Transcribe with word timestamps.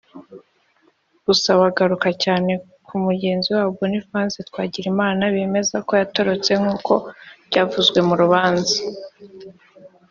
Gusa 1.25 1.49
bagaruka 1.61 2.09
cyane 2.23 2.51
kuri 2.85 2.99
mugenzi 3.07 3.47
wabo 3.55 3.71
Boniface 3.79 4.37
Twagirimana 4.49 5.21
bemeza 5.33 5.75
ko 5.87 5.91
atatorotse 5.95 6.51
nk’uko 6.61 6.93
byavuzwe 7.47 7.99
mu 8.07 8.13
rubanza 8.21 8.77